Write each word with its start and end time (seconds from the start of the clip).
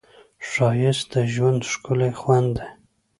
ښایست 0.49 1.07
د 1.13 1.15
ژوند 1.33 1.61
ښکلی 1.71 2.11
خوند 2.19 2.53
دی 2.59 2.67